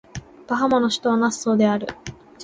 [0.47, 1.85] バハマの首都はナッソーである